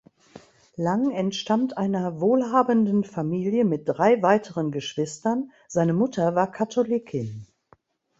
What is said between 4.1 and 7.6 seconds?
weiteren Geschwistern, seine Mutter war Katholikin.